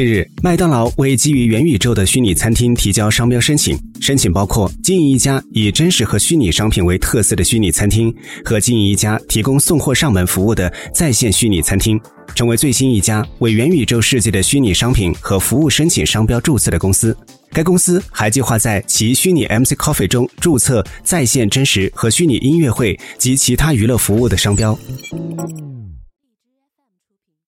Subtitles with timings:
[0.00, 3.78] 近日麦当劳为基于元宇宙的虚拟餐厅提交商标申请。
[4.00, 8.10] 申请包括经营一家以真实和虚拟商品为特色的虚拟餐厅
[8.42, 12.00] 和经营一家提供送货上门服务的在线虚拟餐厅
[12.34, 17.14] 成为最新一家为元宇宙世界的虚拟商品和服务申请商标注册的公司。
[17.50, 24.78] 该公司还计划在其虚拟 mc coffee 中注册在线真实和虚拟音乐会及其他娱乐服务的商标。